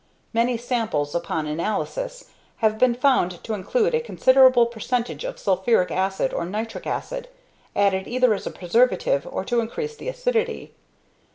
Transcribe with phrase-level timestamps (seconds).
[0.33, 2.25] Many samples, upon analysis,
[2.57, 7.27] have been found to include a considerable percentage of sulphuric acid, or nitric acid,
[7.75, 10.73] added either as a preservative or to increase the acidity.